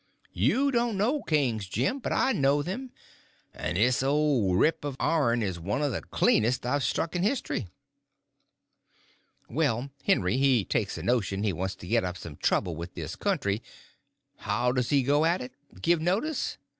[0.33, 2.89] You don't know kings, Jim, but I know them;
[3.53, 7.67] and this old rip of ourn is one of the cleanest I've struck in history.
[9.47, 13.15] Well, Henry he takes a notion he wants to get up some trouble with this
[13.15, 13.61] country.
[14.37, 16.57] How does he go at it—give notice?